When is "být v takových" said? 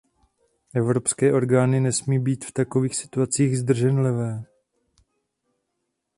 2.19-2.95